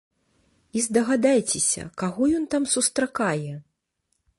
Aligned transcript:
І 0.79 0.81
здагадайцеся, 0.85 1.83
каго 2.03 2.21
ён 2.39 2.49
там 2.55 2.63
сустракае? 2.75 3.53